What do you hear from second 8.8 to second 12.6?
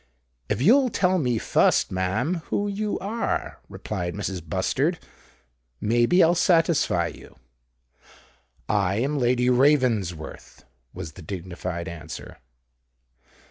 am Lady Ravensworth," was the dignified answer.